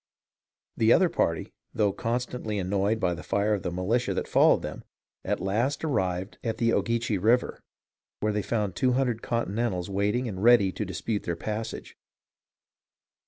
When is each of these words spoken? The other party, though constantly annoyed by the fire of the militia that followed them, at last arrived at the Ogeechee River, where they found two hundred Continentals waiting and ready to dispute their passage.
The 0.77 0.91
other 0.91 1.09
party, 1.09 1.53
though 1.75 1.91
constantly 1.91 2.57
annoyed 2.57 2.99
by 2.99 3.13
the 3.13 3.21
fire 3.21 3.53
of 3.53 3.61
the 3.61 3.69
militia 3.69 4.15
that 4.15 4.27
followed 4.27 4.63
them, 4.63 4.83
at 5.23 5.39
last 5.39 5.83
arrived 5.83 6.39
at 6.43 6.57
the 6.57 6.73
Ogeechee 6.73 7.19
River, 7.21 7.61
where 8.19 8.33
they 8.33 8.41
found 8.41 8.75
two 8.75 8.93
hundred 8.93 9.21
Continentals 9.21 9.91
waiting 9.91 10.27
and 10.27 10.41
ready 10.41 10.71
to 10.71 10.85
dispute 10.85 11.21
their 11.21 11.35
passage. 11.35 11.95